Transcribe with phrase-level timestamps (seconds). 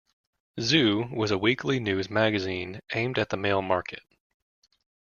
[0.59, 4.01] "Zoo" was a weekly news magazine aimed at the male market.